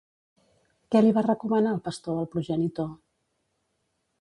Què 0.95 1.01
li 1.03 1.11
va 1.17 1.23
recomanar 1.27 1.73
el 1.75 1.83
pastor 1.89 2.17
al 2.23 2.27
progenitor? 2.37 2.89